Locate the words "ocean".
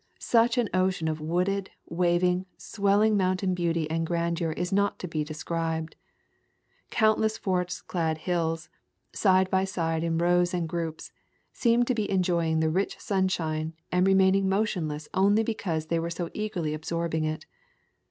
0.73-1.07